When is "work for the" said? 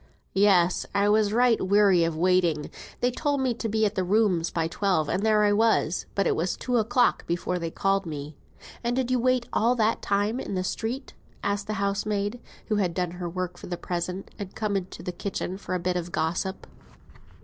13.29-13.77